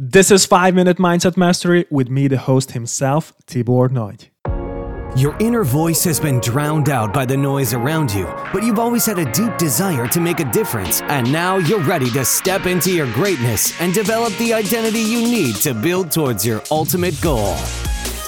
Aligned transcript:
This 0.00 0.30
is 0.30 0.46
5 0.46 0.76
Minute 0.76 0.98
Mindset 0.98 1.36
Mastery 1.36 1.84
with 1.90 2.08
me, 2.08 2.28
the 2.28 2.38
host 2.38 2.70
himself, 2.70 3.32
Tibor 3.48 3.90
Nagy. 3.90 4.30
Your 5.20 5.36
inner 5.40 5.64
voice 5.64 6.04
has 6.04 6.20
been 6.20 6.38
drowned 6.38 6.88
out 6.88 7.12
by 7.12 7.26
the 7.26 7.36
noise 7.36 7.74
around 7.74 8.12
you, 8.12 8.26
but 8.52 8.62
you've 8.62 8.78
always 8.78 9.04
had 9.04 9.18
a 9.18 9.28
deep 9.32 9.58
desire 9.58 10.06
to 10.06 10.20
make 10.20 10.38
a 10.38 10.48
difference, 10.52 11.02
and 11.02 11.32
now 11.32 11.56
you're 11.56 11.82
ready 11.82 12.08
to 12.10 12.24
step 12.24 12.66
into 12.66 12.94
your 12.94 13.12
greatness 13.12 13.72
and 13.80 13.92
develop 13.92 14.32
the 14.34 14.54
identity 14.54 15.00
you 15.00 15.20
need 15.20 15.56
to 15.56 15.74
build 15.74 16.12
towards 16.12 16.46
your 16.46 16.62
ultimate 16.70 17.20
goal. 17.20 17.56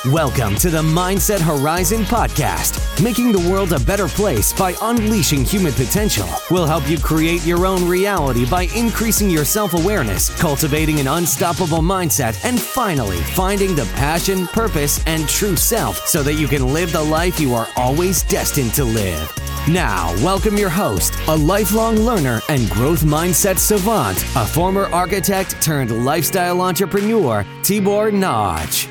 Welcome 0.07 0.55
to 0.57 0.71
the 0.71 0.80
Mindset 0.80 1.41
Horizon 1.43 2.05
podcast. 2.05 3.05
Making 3.05 3.33
the 3.33 3.51
world 3.51 3.75
a 3.75 3.79
better 3.79 4.09
place 4.09 4.51
by 4.51 4.75
unleashing 4.80 5.45
human 5.45 5.75
potential 5.75 6.27
will 6.51 6.65
help 6.65 6.89
you 6.89 6.98
create 6.98 7.45
your 7.45 7.66
own 7.66 7.87
reality 7.87 8.48
by 8.48 8.62
increasing 8.75 9.29
your 9.29 9.45
self 9.45 9.75
awareness, 9.75 10.34
cultivating 10.41 11.01
an 11.01 11.07
unstoppable 11.07 11.80
mindset, 11.80 12.43
and 12.47 12.59
finally 12.59 13.19
finding 13.19 13.74
the 13.74 13.84
passion, 13.95 14.47
purpose, 14.47 15.05
and 15.05 15.29
true 15.29 15.55
self 15.55 15.98
so 16.07 16.23
that 16.23 16.37
you 16.37 16.48
can 16.48 16.73
live 16.73 16.93
the 16.93 17.02
life 17.02 17.38
you 17.38 17.52
are 17.52 17.69
always 17.77 18.23
destined 18.23 18.73
to 18.73 18.85
live. 18.85 19.30
Now, 19.69 20.15
welcome 20.24 20.57
your 20.57 20.71
host, 20.71 21.12
a 21.29 21.37
lifelong 21.37 21.96
learner 21.96 22.41
and 22.48 22.71
growth 22.71 23.02
mindset 23.02 23.59
savant, 23.59 24.16
a 24.35 24.46
former 24.46 24.87
architect 24.95 25.60
turned 25.60 26.07
lifestyle 26.07 26.62
entrepreneur, 26.62 27.45
Tibor 27.60 28.10
Nagy. 28.10 28.88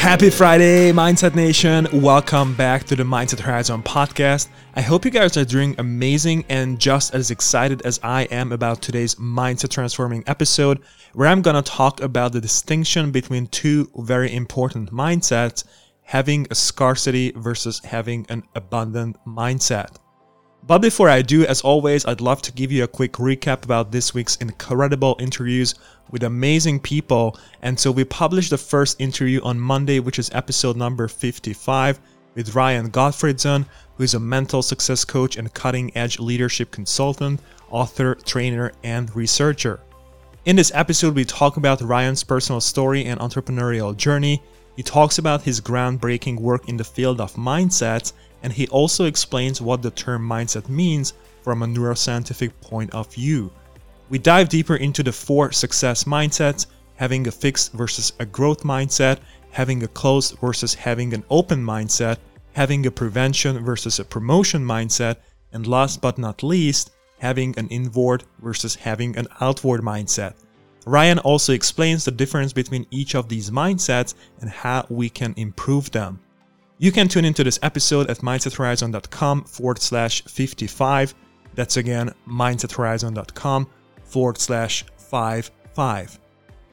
Happy 0.00 0.30
Friday, 0.30 0.92
Mindset 0.92 1.34
Nation. 1.34 1.86
Welcome 1.92 2.54
back 2.54 2.84
to 2.84 2.96
the 2.96 3.02
Mindset 3.02 3.40
Horizon 3.40 3.82
podcast. 3.82 4.48
I 4.74 4.80
hope 4.80 5.04
you 5.04 5.10
guys 5.10 5.36
are 5.36 5.44
doing 5.44 5.74
amazing 5.76 6.46
and 6.48 6.80
just 6.80 7.14
as 7.14 7.30
excited 7.30 7.82
as 7.82 8.00
I 8.02 8.22
am 8.22 8.50
about 8.50 8.80
today's 8.80 9.16
Mindset 9.16 9.68
Transforming 9.68 10.24
episode, 10.26 10.80
where 11.12 11.28
I'm 11.28 11.42
going 11.42 11.62
to 11.62 11.70
talk 11.70 12.00
about 12.00 12.32
the 12.32 12.40
distinction 12.40 13.10
between 13.10 13.46
two 13.48 13.90
very 13.94 14.34
important 14.34 14.90
mindsets 14.90 15.64
having 16.00 16.46
a 16.50 16.54
scarcity 16.54 17.32
versus 17.36 17.80
having 17.84 18.24
an 18.30 18.44
abundant 18.54 19.18
mindset. 19.26 19.96
But 20.66 20.78
before 20.82 21.08
I 21.08 21.22
do, 21.22 21.44
as 21.46 21.62
always, 21.62 22.04
I'd 22.04 22.20
love 22.20 22.42
to 22.42 22.52
give 22.52 22.70
you 22.70 22.84
a 22.84 22.88
quick 22.88 23.12
recap 23.14 23.64
about 23.64 23.90
this 23.90 24.12
week's 24.12 24.36
incredible 24.36 25.16
interviews 25.18 25.74
with 26.10 26.22
amazing 26.22 26.80
people. 26.80 27.38
And 27.62 27.78
so 27.78 27.90
we 27.90 28.04
published 28.04 28.50
the 28.50 28.58
first 28.58 29.00
interview 29.00 29.40
on 29.42 29.58
Monday, 29.58 30.00
which 30.00 30.18
is 30.18 30.30
episode 30.32 30.76
number 30.76 31.08
55 31.08 31.98
with 32.34 32.54
Ryan 32.54 32.90
Gottfredson, 32.90 33.66
who 33.96 34.04
is 34.04 34.14
a 34.14 34.20
mental 34.20 34.62
success 34.62 35.04
coach 35.04 35.36
and 35.36 35.52
cutting 35.54 35.96
edge 35.96 36.18
leadership 36.18 36.70
consultant, 36.70 37.40
author, 37.70 38.14
trainer, 38.14 38.72
and 38.84 39.14
researcher. 39.16 39.80
In 40.44 40.56
this 40.56 40.72
episode, 40.74 41.14
we 41.14 41.24
talk 41.24 41.56
about 41.56 41.80
Ryan's 41.80 42.24
personal 42.24 42.60
story 42.60 43.04
and 43.06 43.18
entrepreneurial 43.20 43.96
journey. 43.96 44.42
He 44.76 44.82
talks 44.82 45.18
about 45.18 45.42
his 45.42 45.60
groundbreaking 45.60 46.38
work 46.38 46.68
in 46.68 46.76
the 46.76 46.84
field 46.84 47.20
of 47.20 47.34
mindsets, 47.34 48.12
and 48.42 48.52
he 48.52 48.68
also 48.68 49.04
explains 49.04 49.60
what 49.60 49.82
the 49.82 49.90
term 49.90 50.26
mindset 50.26 50.68
means 50.68 51.12
from 51.42 51.62
a 51.62 51.66
neuroscientific 51.66 52.52
point 52.60 52.90
of 52.94 53.12
view. 53.12 53.50
We 54.08 54.18
dive 54.18 54.48
deeper 54.48 54.76
into 54.76 55.02
the 55.02 55.12
four 55.12 55.52
success 55.52 56.04
mindsets 56.04 56.66
having 57.00 57.26
a 57.26 57.30
fixed 57.30 57.72
versus 57.72 58.12
a 58.18 58.26
growth 58.26 58.62
mindset, 58.62 59.20
having 59.52 59.82
a 59.82 59.88
closed 59.88 60.36
versus 60.38 60.74
having 60.74 61.14
an 61.14 61.24
open 61.30 61.64
mindset, 61.64 62.18
having 62.52 62.84
a 62.84 62.90
prevention 62.90 63.64
versus 63.64 63.98
a 63.98 64.04
promotion 64.04 64.62
mindset, 64.62 65.16
and 65.52 65.66
last 65.66 66.02
but 66.02 66.18
not 66.18 66.42
least, 66.42 66.90
having 67.18 67.58
an 67.58 67.66
inward 67.68 68.24
versus 68.42 68.74
having 68.74 69.16
an 69.16 69.26
outward 69.40 69.80
mindset. 69.80 70.34
Ryan 70.86 71.18
also 71.18 71.52
explains 71.52 72.04
the 72.04 72.10
difference 72.10 72.52
between 72.52 72.86
each 72.90 73.14
of 73.14 73.28
these 73.28 73.50
mindsets 73.50 74.14
and 74.40 74.50
how 74.50 74.86
we 74.88 75.10
can 75.10 75.34
improve 75.36 75.90
them. 75.90 76.20
You 76.78 76.90
can 76.90 77.08
tune 77.08 77.26
into 77.26 77.44
this 77.44 77.58
episode 77.62 78.08
at 78.08 78.18
mindsethorizon.com 78.18 79.44
forward 79.44 79.78
slash 79.80 80.22
55. 80.22 81.14
That's 81.54 81.76
again 81.76 82.14
mindsethorizon.com 82.26 83.68
forward 84.04 84.38
slash 84.38 84.84
55. 84.96 86.18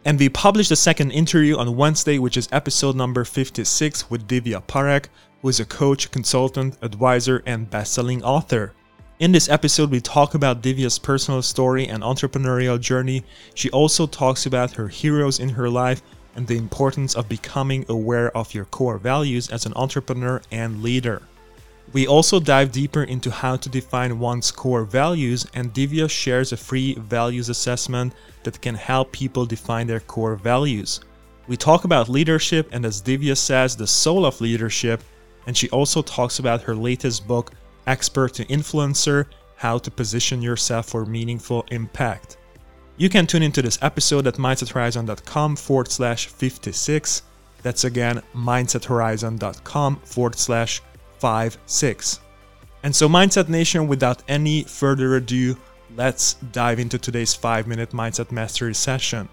And 0.05 0.17
we 0.17 0.29
published 0.29 0.69
the 0.69 0.77
second 0.77 1.11
interview 1.11 1.57
on 1.57 1.75
Wednesday, 1.75 2.19
which 2.19 2.37
is 2.37 2.47
episode 2.53 2.95
number 2.95 3.25
56 3.25 4.09
with 4.09 4.27
Divya 4.27 4.63
Parekh, 4.65 5.07
who 5.41 5.49
is 5.49 5.59
a 5.59 5.65
coach, 5.65 6.09
consultant, 6.11 6.77
advisor, 6.81 7.43
and 7.45 7.69
best-selling 7.69 8.23
author. 8.23 8.73
In 9.19 9.31
this 9.31 9.49
episode, 9.49 9.89
we 9.89 9.99
talk 9.99 10.35
about 10.35 10.61
Divya's 10.61 10.99
personal 10.99 11.41
story 11.41 11.87
and 11.87 12.03
entrepreneurial 12.03 12.79
journey. 12.79 13.23
She 13.55 13.67
also 13.71 14.05
talks 14.05 14.45
about 14.45 14.73
her 14.73 14.89
heroes 14.89 15.39
in 15.39 15.49
her 15.49 15.71
life 15.71 16.03
and 16.35 16.45
the 16.45 16.55
importance 16.55 17.15
of 17.15 17.27
becoming 17.27 17.83
aware 17.89 18.29
of 18.37 18.53
your 18.53 18.65
core 18.65 18.99
values 18.99 19.49
as 19.49 19.65
an 19.65 19.73
entrepreneur 19.75 20.39
and 20.51 20.83
leader. 20.83 21.23
We 21.93 22.05
also 22.05 22.39
dive 22.39 22.71
deeper 22.71 23.05
into 23.05 23.31
how 23.31 23.55
to 23.55 23.69
define 23.69 24.19
one's 24.19 24.51
core 24.51 24.83
values, 24.83 25.47
and 25.55 25.73
Divya 25.73 26.07
shares 26.11 26.51
a 26.51 26.57
free 26.57 26.93
values 26.93 27.49
assessment 27.49 28.13
that 28.43 28.61
can 28.61 28.75
help 28.75 29.11
people 29.11 29.47
define 29.47 29.87
their 29.87 30.01
core 30.01 30.35
values. 30.35 30.99
We 31.47 31.57
talk 31.57 31.85
about 31.85 32.07
leadership, 32.07 32.69
and 32.71 32.85
as 32.85 33.01
Divya 33.01 33.35
says, 33.35 33.75
the 33.75 33.87
soul 33.87 34.27
of 34.27 34.41
leadership, 34.41 35.01
and 35.47 35.57
she 35.57 35.71
also 35.71 36.03
talks 36.03 36.37
about 36.37 36.61
her 36.61 36.75
latest 36.75 37.27
book, 37.27 37.53
Expert 37.87 38.33
to 38.35 38.45
Influencer 38.45 39.25
How 39.55 39.77
to 39.79 39.89
Position 39.89 40.41
Yourself 40.41 40.89
for 40.89 41.05
Meaningful 41.05 41.65
Impact. 41.71 42.37
You 42.97 43.09
can 43.09 43.25
tune 43.27 43.43
into 43.43 43.61
this 43.61 43.79
episode 43.81 44.27
at 44.27 44.35
mindsethorizon.com 44.35 45.55
forward 45.55 45.91
slash 45.91 46.27
56. 46.27 47.23
That's 47.61 47.83
again 47.83 48.21
mindsethorizon.com 48.35 49.95
forward 50.03 50.35
slash 50.35 50.81
5 51.19 51.57
6. 51.65 52.19
And 52.83 52.95
so, 52.95 53.09
Mindset 53.09 53.49
Nation, 53.49 53.87
without 53.87 54.23
any 54.27 54.63
further 54.63 55.15
ado, 55.15 55.57
let's 55.95 56.35
dive 56.51 56.79
into 56.79 56.97
today's 56.97 57.33
5 57.33 57.67
minute 57.67 57.91
Mindset 57.91 58.31
Mastery 58.31 58.73
session. 58.73 59.27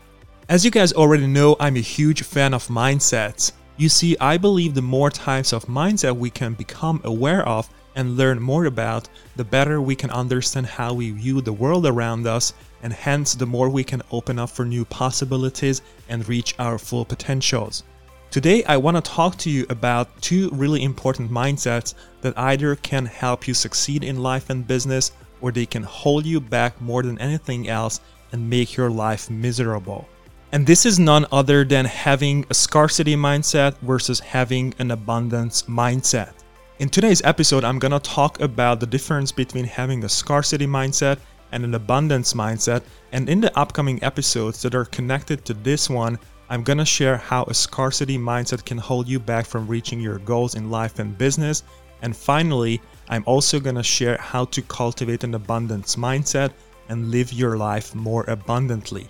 As 0.48 0.64
you 0.64 0.70
guys 0.70 0.92
already 0.92 1.26
know, 1.26 1.56
I'm 1.58 1.76
a 1.76 1.80
huge 1.80 2.22
fan 2.22 2.52
of 2.52 2.66
mindsets. 2.68 3.52
You 3.76 3.88
see, 3.88 4.16
I 4.20 4.36
believe 4.36 4.74
the 4.74 4.82
more 4.82 5.10
types 5.10 5.52
of 5.52 5.64
mindset 5.66 6.16
we 6.16 6.30
can 6.30 6.54
become 6.54 7.00
aware 7.04 7.46
of 7.48 7.68
and 7.96 8.16
learn 8.16 8.40
more 8.40 8.64
about, 8.66 9.08
the 9.36 9.44
better 9.44 9.80
we 9.80 9.94
can 9.94 10.10
understand 10.10 10.66
how 10.66 10.94
we 10.94 11.10
view 11.10 11.40
the 11.40 11.52
world 11.52 11.86
around 11.86 12.26
us, 12.26 12.54
and 12.82 12.92
hence 12.92 13.34
the 13.34 13.46
more 13.46 13.68
we 13.68 13.84
can 13.84 14.02
open 14.10 14.38
up 14.38 14.50
for 14.50 14.64
new 14.64 14.84
possibilities 14.84 15.82
and 16.08 16.28
reach 16.28 16.54
our 16.58 16.78
full 16.78 17.04
potentials. 17.04 17.82
Today, 18.30 18.64
I 18.64 18.76
want 18.76 18.96
to 18.96 19.00
talk 19.00 19.36
to 19.38 19.50
you 19.50 19.64
about 19.70 20.20
two 20.20 20.50
really 20.52 20.82
important 20.82 21.30
mindsets 21.30 21.94
that 22.20 22.36
either 22.36 22.74
can 22.76 23.06
help 23.06 23.46
you 23.46 23.54
succeed 23.54 24.02
in 24.02 24.22
life 24.22 24.50
and 24.50 24.66
business 24.66 25.12
or 25.40 25.52
they 25.52 25.66
can 25.66 25.82
hold 25.82 26.26
you 26.26 26.40
back 26.40 26.80
more 26.80 27.02
than 27.02 27.18
anything 27.20 27.68
else 27.68 28.00
and 28.32 28.50
make 28.50 28.76
your 28.76 28.90
life 28.90 29.30
miserable. 29.30 30.08
And 30.50 30.66
this 30.66 30.86
is 30.86 30.98
none 30.98 31.26
other 31.32 31.64
than 31.64 31.84
having 31.84 32.44
a 32.50 32.54
scarcity 32.54 33.16
mindset 33.16 33.76
versus 33.78 34.20
having 34.20 34.74
an 34.78 34.90
abundance 34.90 35.62
mindset. 35.64 36.32
In 36.80 36.88
today's 36.88 37.22
episode, 37.22 37.62
I'm 37.62 37.78
to 37.78 38.00
talk 38.00 38.40
about 38.40 38.80
the 38.80 38.86
difference 38.86 39.30
between 39.30 39.64
having 39.64 40.02
a 40.02 40.08
scarcity 40.08 40.66
mindset 40.66 41.20
and 41.52 41.62
an 41.62 41.76
abundance 41.76 42.32
mindset. 42.32 42.82
And 43.12 43.28
in 43.28 43.40
the 43.40 43.56
upcoming 43.56 44.02
episodes 44.02 44.60
that 44.62 44.74
are 44.74 44.86
connected 44.86 45.44
to 45.44 45.54
this 45.54 45.88
one, 45.88 46.18
I'm 46.50 46.64
gonna 46.64 46.84
share 46.84 47.16
how 47.16 47.44
a 47.44 47.54
scarcity 47.54 48.18
mindset 48.18 48.64
can 48.64 48.76
hold 48.76 49.06
you 49.06 49.20
back 49.20 49.46
from 49.46 49.68
reaching 49.68 50.00
your 50.00 50.18
goals 50.18 50.56
in 50.56 50.68
life 50.68 50.98
and 50.98 51.16
business. 51.16 51.62
And 52.02 52.16
finally, 52.16 52.82
I'm 53.08 53.22
also 53.24 53.60
gonna 53.60 53.84
share 53.84 54.16
how 54.16 54.46
to 54.46 54.60
cultivate 54.62 55.22
an 55.22 55.36
abundance 55.36 55.94
mindset 55.94 56.50
and 56.88 57.12
live 57.12 57.32
your 57.32 57.56
life 57.56 57.94
more 57.94 58.24
abundantly. 58.24 59.08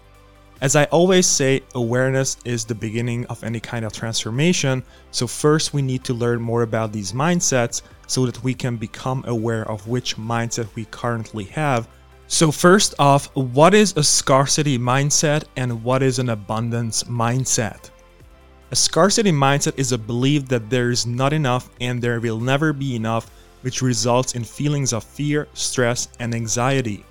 As 0.65 0.75
I 0.77 0.85
always 0.85 1.27
say, 1.27 1.63
awareness 1.75 2.39
is 2.45 2.65
the 2.65 2.75
beginning 2.75 3.27
of 3.27 3.45
any 3.45 3.61
kind 3.61 3.85
of 3.85 3.93
transformation. 3.93 4.83
So, 5.11 5.27
first, 5.27 5.75
we 5.75 5.83
need 5.83 6.05
to 6.05 6.15
learn 6.15 6.41
more 6.41 6.63
about 6.63 6.91
these 6.91 7.13
mindsets 7.13 7.83
so 8.07 8.25
that 8.25 8.43
we 8.43 8.55
can 8.55 8.77
become 8.77 9.23
aware 9.27 9.71
of 9.71 9.87
which 9.87 10.17
mindset 10.17 10.75
we 10.75 10.87
currently 10.87 11.45
have 11.45 11.87
so, 12.27 12.51
first 12.51 12.95
off, 12.99 13.27
what 13.37 13.75
is 13.75 13.95
a 13.97 14.03
scarcity 14.03 14.79
mindset 14.79 15.45
and 15.57 15.85
what 15.85 16.03
is 16.03 16.19
an 16.19 16.31
abundance 16.31 17.05
mindset? 17.05 17.91
A 18.71 18.77
scarcity 18.77 19.31
mindset 19.31 19.75
is 19.77 19.93
a 19.93 19.99
belief 19.99 20.49
that 20.49 20.71
there 20.71 20.91
is 20.91 21.05
not 21.07 21.35
enough 21.35 21.69
and 21.83 22.01
there 22.01 22.21
will 22.21 22.41
never 22.41 22.73
be 22.73 22.97
enough, 22.97 23.31
which 23.61 23.83
results 23.83 24.35
in 24.35 24.43
feelings 24.43 24.95
of 24.95 25.05
fear, 25.05 25.47
stress, 25.53 26.09
and 26.19 26.35
anxiety. 26.35 27.05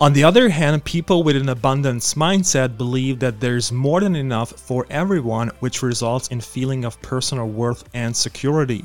On 0.00 0.12
the 0.12 0.22
other 0.22 0.48
hand, 0.48 0.84
people 0.84 1.24
with 1.24 1.34
an 1.34 1.48
abundance 1.48 2.14
mindset 2.14 2.76
believe 2.76 3.18
that 3.18 3.40
there's 3.40 3.72
more 3.72 4.00
than 4.00 4.14
enough 4.14 4.52
for 4.52 4.86
everyone, 4.90 5.50
which 5.58 5.82
results 5.82 6.28
in 6.28 6.40
feeling 6.40 6.84
of 6.84 7.02
personal 7.02 7.48
worth 7.48 7.82
and 7.94 8.16
security. 8.16 8.84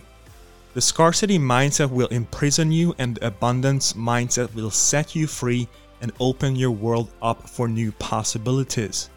The 0.74 0.82
scarcity 0.82 1.38
mindset 1.38 1.92
will 1.92 2.08
imprison 2.08 2.72
you 2.72 2.96
and 2.98 3.14
the 3.14 3.28
abundance 3.28 3.94
mindset 3.94 4.56
will 4.56 4.72
set 4.72 5.16
you 5.16 5.28
free 5.28 5.68
and 6.02 6.12
open 6.20 6.56
your 6.56 6.72
world 6.72 7.12
up 7.22 7.48
for 7.48 7.68
new 7.68 7.92
possibilities. 7.92 9.12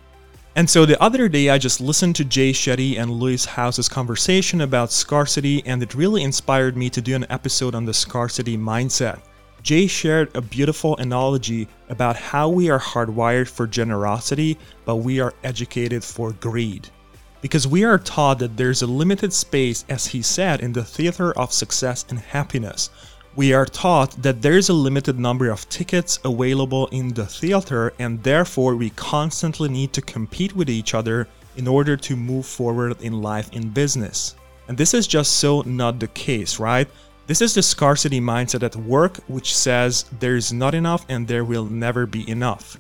And 0.55 0.69
so 0.69 0.85
the 0.85 1.03
other 1.03 1.31
day, 1.31 1.49
I 1.49 1.57
just 1.57 1.81
listened 1.81 2.15
to 2.17 2.27
Jay 2.27 2.53
Shetty 2.53 2.99
and 2.99 3.11
Lewis 3.11 3.47
Howes's 3.47 3.89
conversation 3.89 4.61
about 4.61 4.93
scarcity, 4.93 5.63
and 5.65 5.83
it 5.83 5.95
really 5.95 6.25
inspired 6.25 6.77
me 6.77 6.91
to 6.91 7.01
do 7.01 7.15
an 7.15 7.25
episode 7.31 7.75
on 7.75 7.87
the 7.87 7.95
scarcity 7.95 8.59
mindset. 8.59 9.21
Jay 9.67 9.89
shared 9.89 10.31
a 10.37 10.41
beautiful 10.41 10.97
analogy 10.99 11.67
about 11.89 12.15
how 12.15 12.49
we 12.49 12.71
are 12.71 12.79
hardwired 12.79 13.49
for 13.49 13.67
generosity, 13.67 14.57
but 14.85 14.99
we 14.99 15.19
are 15.19 15.35
educated 15.43 16.05
for 16.05 16.31
greed. 16.35 16.89
Because 17.41 17.67
we 17.67 17.83
are 17.83 17.99
taught 17.99 18.39
that 18.39 18.57
there's 18.57 18.83
a 18.83 18.87
limited 18.87 19.33
space, 19.33 19.85
as 19.89 20.07
he 20.07 20.23
said, 20.23 20.61
in 20.61 20.73
the 20.73 20.85
theater 20.85 21.37
of 21.37 21.53
success 21.53 22.07
and 22.09 22.21
happiness, 22.21 22.91
we 23.35 23.53
are 23.53 23.67
taught 23.67 24.13
that 24.23 24.41
there 24.41 24.57
is 24.57 24.69
a 24.69 24.73
limited 24.73 25.19
number 25.19 25.51
of 25.51 25.69
tickets 25.69 26.21
available 26.25 26.87
in 26.93 27.09
the 27.09 27.27
theater, 27.27 27.93
and 27.99 28.23
therefore 28.23 28.77
we 28.77 28.91
constantly 28.91 29.69
need 29.69 29.93
to 29.95 30.01
compete 30.01 30.55
with 30.55 30.71
each 30.71 30.95
other 30.95 31.27
in 31.57 31.67
order 31.67 31.97
to 31.97 32.15
move 32.15 32.47
forward 32.47 33.03
in 33.03 33.21
life 33.21 33.53
in 33.53 33.71
business. 33.71 34.37
And 34.69 34.79
this 34.79 34.95
is 34.95 35.09
just 35.09 35.35
so 35.35 35.63
not 35.63 35.99
the 35.99 36.09
case, 36.09 36.61
right? 36.61 36.89
This 37.27 37.43
is 37.43 37.55
the 37.55 37.63
scarcity 37.63 38.21
mindset 38.21 38.63
at 38.63 38.77
work, 38.77 39.17
which 39.27 39.57
says 39.57 40.05
there 40.21 40.37
is 40.37 40.53
not 40.53 40.75
enough 40.75 41.05
and 41.09 41.27
there 41.27 41.45
will 41.45 41.65
never 41.65 42.07
be 42.07 42.29
enough. 42.31 42.79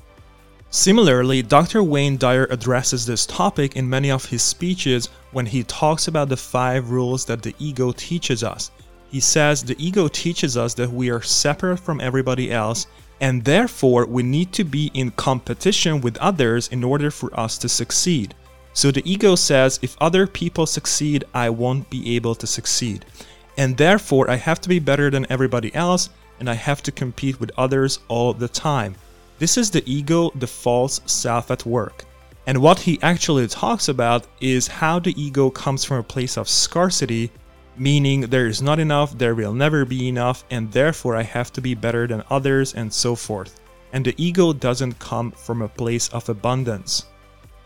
Similarly, 0.70 1.42
Dr. 1.42 1.82
Wayne 1.82 2.16
Dyer 2.16 2.46
addresses 2.50 3.06
this 3.06 3.26
topic 3.26 3.74
in 3.76 3.88
many 3.88 4.10
of 4.10 4.26
his 4.26 4.42
speeches 4.42 5.08
when 5.32 5.46
he 5.46 5.64
talks 5.64 6.06
about 6.06 6.28
the 6.28 6.36
five 6.36 6.90
rules 6.90 7.24
that 7.24 7.42
the 7.42 7.54
ego 7.58 7.92
teaches 7.92 8.44
us. 8.44 8.70
He 9.10 9.20
says 9.20 9.62
the 9.62 9.76
ego 9.84 10.06
teaches 10.06 10.56
us 10.56 10.74
that 10.74 10.90
we 10.90 11.10
are 11.10 11.22
separate 11.22 11.78
from 11.78 12.00
everybody 12.00 12.52
else 12.52 12.86
and 13.20 13.44
therefore 13.44 14.06
we 14.06 14.22
need 14.22 14.52
to 14.52 14.64
be 14.64 14.90
in 14.94 15.10
competition 15.12 16.00
with 16.00 16.18
others 16.18 16.68
in 16.68 16.84
order 16.84 17.10
for 17.10 17.38
us 17.38 17.58
to 17.58 17.68
succeed. 17.68 18.34
So 18.74 18.90
the 18.90 19.10
ego 19.10 19.34
says 19.36 19.78
if 19.82 19.96
other 20.00 20.26
people 20.26 20.66
succeed, 20.66 21.24
I 21.32 21.48
won't 21.50 21.88
be 21.88 22.14
able 22.14 22.34
to 22.34 22.46
succeed. 22.46 23.06
And 23.56 23.76
therefore 23.76 24.30
I 24.30 24.36
have 24.36 24.60
to 24.62 24.68
be 24.68 24.78
better 24.78 25.10
than 25.10 25.26
everybody 25.30 25.74
else 25.74 26.10
and 26.38 26.50
I 26.50 26.54
have 26.54 26.82
to 26.82 26.92
compete 26.92 27.40
with 27.40 27.50
others 27.56 28.00
all 28.08 28.32
the 28.32 28.48
time. 28.48 28.94
This 29.38 29.56
is 29.56 29.70
the 29.70 29.82
ego, 29.90 30.30
the 30.34 30.46
false 30.46 31.00
self 31.06 31.50
at 31.50 31.64
work. 31.64 32.04
And 32.46 32.62
what 32.62 32.80
he 32.80 32.98
actually 33.02 33.46
talks 33.48 33.88
about 33.88 34.26
is 34.40 34.66
how 34.66 34.98
the 34.98 35.20
ego 35.20 35.50
comes 35.50 35.84
from 35.84 35.98
a 35.98 36.02
place 36.02 36.36
of 36.36 36.48
scarcity 36.48 37.30
meaning 37.78 38.22
there 38.22 38.46
is 38.46 38.62
not 38.62 38.78
enough, 38.78 39.16
there 39.16 39.34
will 39.34 39.52
never 39.52 39.84
be 39.84 40.08
enough, 40.08 40.44
and 40.50 40.72
therefore 40.72 41.16
I 41.16 41.22
have 41.22 41.52
to 41.52 41.60
be 41.60 41.74
better 41.74 42.06
than 42.06 42.22
others, 42.30 42.74
and 42.74 42.92
so 42.92 43.14
forth. 43.14 43.60
And 43.92 44.04
the 44.04 44.14
ego 44.16 44.52
doesn't 44.52 44.98
come 44.98 45.30
from 45.32 45.62
a 45.62 45.68
place 45.68 46.08
of 46.08 46.28
abundance. 46.28 47.06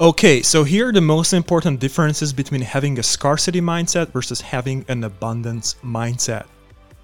Okay, 0.00 0.40
so 0.40 0.64
here 0.64 0.88
are 0.88 0.92
the 0.92 1.00
most 1.02 1.34
important 1.34 1.78
differences 1.78 2.32
between 2.32 2.62
having 2.62 2.98
a 2.98 3.02
scarcity 3.02 3.60
mindset 3.60 4.08
versus 4.12 4.40
having 4.40 4.82
an 4.88 5.04
abundance 5.04 5.76
mindset. 5.84 6.46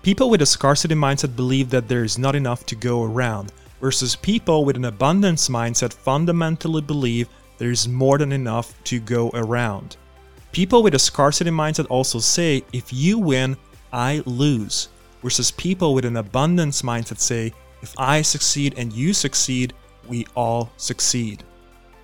People 0.02 0.30
with 0.30 0.40
a 0.40 0.46
scarcity 0.46 0.94
mindset 0.94 1.36
believe 1.36 1.68
that 1.68 1.88
there 1.88 2.04
is 2.04 2.16
not 2.18 2.34
enough 2.34 2.64
to 2.64 2.74
go 2.74 3.04
around, 3.04 3.52
versus 3.82 4.16
people 4.16 4.64
with 4.64 4.76
an 4.76 4.86
abundance 4.86 5.50
mindset 5.50 5.92
fundamentally 5.92 6.80
believe 6.80 7.28
there 7.58 7.70
is 7.70 7.86
more 7.86 8.16
than 8.16 8.32
enough 8.32 8.72
to 8.84 8.98
go 8.98 9.30
around. 9.34 9.98
People 10.52 10.82
with 10.82 10.94
a 10.94 10.98
scarcity 10.98 11.50
mindset 11.50 11.86
also 11.90 12.18
say, 12.18 12.64
if 12.72 12.94
you 12.94 13.18
win, 13.18 13.58
I 13.92 14.22
lose. 14.24 14.88
Versus 15.22 15.50
people 15.50 15.92
with 15.92 16.06
an 16.06 16.16
abundance 16.16 16.80
mindset 16.80 17.18
say, 17.18 17.52
if 17.82 17.92
I 17.98 18.22
succeed 18.22 18.72
and 18.78 18.90
you 18.90 19.12
succeed, 19.12 19.74
we 20.08 20.26
all 20.34 20.72
succeed. 20.78 21.44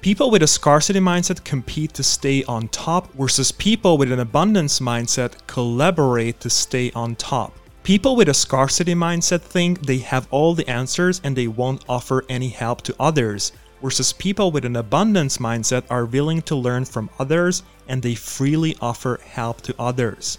People 0.03 0.33
with 0.33 0.43
a 0.43 0.49
scarcity 0.49 0.99
mindset 0.99 1.45
compete 1.45 1.95
to 1.95 2.03
stay 2.03 2.43
on 2.49 2.67
top, 2.67 3.13
versus 3.13 3.53
people 3.53 3.97
with 3.97 4.11
an 4.11 4.19
abundance 4.19 4.81
mindset 4.81 5.35
collaborate 5.47 6.41
to 6.41 6.51
stay 6.51 6.91
on 6.91 7.15
top. 7.15 7.57
People 7.85 8.17
with 8.17 8.29
a 8.29 8.35
scarcity 8.35 8.97
mindset 8.97 9.43
think 9.43 9.87
they 9.87 9.99
have 9.99 10.27
all 10.33 10.55
the 10.55 10.69
answers 10.69 11.21
and 11.23 11.37
they 11.37 11.47
won't 11.47 11.85
offer 11.89 12.25
any 12.29 12.49
help 12.49 12.83
to 12.83 12.97
others, 12.99 13.53
versus 13.81 14.13
people 14.13 14.51
with 14.51 14.65
an 14.65 14.75
abundance 14.75 15.39
mindset 15.39 15.85
are 15.89 16.07
willing 16.07 16.43
to 16.43 16.57
learn 16.57 16.85
from 16.85 17.09
others 17.21 17.63
and 17.87 18.03
they 18.03 18.17
freely 18.17 18.77
offer 18.81 19.21
help 19.25 19.61
to 19.61 19.75
others. 19.79 20.39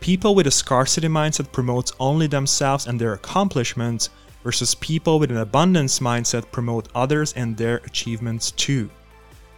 People 0.00 0.34
with 0.34 0.46
a 0.46 0.50
scarcity 0.50 1.08
mindset 1.08 1.50
promotes 1.52 1.94
only 1.98 2.26
themselves 2.26 2.86
and 2.86 3.00
their 3.00 3.14
accomplishments 3.14 4.10
versus 4.42 4.74
people 4.74 5.18
with 5.18 5.30
an 5.30 5.36
abundance 5.36 5.98
mindset 6.00 6.50
promote 6.50 6.88
others 6.94 7.32
and 7.34 7.56
their 7.56 7.76
achievements 7.78 8.50
too. 8.52 8.90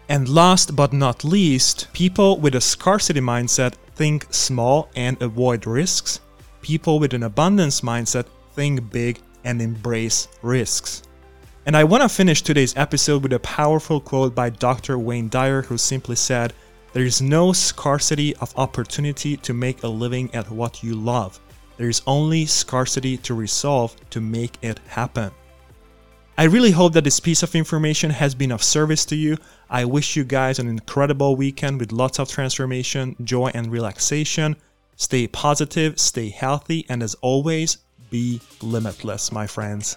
And 0.08 0.28
last 0.28 0.76
but 0.76 0.92
not 0.92 1.24
least, 1.24 1.92
people 1.92 2.38
with 2.38 2.54
a 2.54 2.60
scarcity 2.60 3.20
mindset 3.20 3.74
think 3.94 4.26
small 4.30 4.88
and 4.96 5.20
avoid 5.22 5.66
risks. 5.66 6.20
People 6.60 6.98
with 6.98 7.14
an 7.14 7.22
abundance 7.22 7.80
mindset 7.80 8.26
think 8.54 8.90
big 8.90 9.20
and 9.44 9.62
embrace 9.62 10.28
risks. 10.42 11.02
And 11.64 11.76
I 11.76 11.84
want 11.84 12.02
to 12.02 12.08
finish 12.08 12.42
today's 12.42 12.76
episode 12.76 13.22
with 13.22 13.32
a 13.32 13.38
powerful 13.38 14.00
quote 14.00 14.34
by 14.34 14.50
Dr. 14.50 14.98
Wayne 14.98 15.28
Dyer, 15.28 15.62
who 15.62 15.78
simply 15.78 16.16
said, 16.16 16.52
There 16.92 17.04
is 17.04 17.22
no 17.22 17.52
scarcity 17.52 18.34
of 18.36 18.52
opportunity 18.58 19.36
to 19.38 19.54
make 19.54 19.82
a 19.82 19.88
living 19.88 20.34
at 20.34 20.50
what 20.50 20.82
you 20.82 20.94
love. 20.94 21.38
There 21.82 21.90
is 21.90 22.02
only 22.06 22.46
scarcity 22.46 23.16
to 23.16 23.34
resolve 23.34 23.96
to 24.10 24.20
make 24.20 24.56
it 24.62 24.78
happen. 24.86 25.32
I 26.38 26.44
really 26.44 26.70
hope 26.70 26.92
that 26.92 27.02
this 27.02 27.18
piece 27.18 27.42
of 27.42 27.56
information 27.56 28.08
has 28.12 28.36
been 28.36 28.52
of 28.52 28.62
service 28.62 29.04
to 29.06 29.16
you. 29.16 29.36
I 29.68 29.84
wish 29.84 30.14
you 30.14 30.22
guys 30.22 30.60
an 30.60 30.68
incredible 30.68 31.34
weekend 31.34 31.80
with 31.80 31.90
lots 31.90 32.20
of 32.20 32.30
transformation, 32.30 33.16
joy, 33.24 33.50
and 33.52 33.72
relaxation. 33.72 34.54
Stay 34.94 35.26
positive, 35.26 35.98
stay 35.98 36.28
healthy, 36.28 36.86
and 36.88 37.02
as 37.02 37.16
always, 37.16 37.78
be 38.10 38.40
limitless, 38.62 39.32
my 39.32 39.48
friends. 39.48 39.96